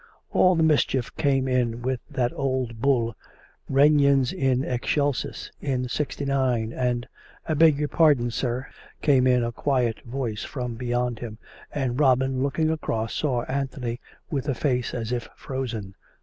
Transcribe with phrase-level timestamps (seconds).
[0.31, 3.15] All the mischief came in with that old Bull,
[3.69, 7.07] Regnans in Excelsis, in '(59, and
[7.47, 8.65] ""I beg your pardon, sir,"
[9.03, 11.37] came in a quiet voice from be yond him;
[11.71, 14.01] and Robin, looking across, saw Anthony
[14.31, 15.93] with a face as if frozen.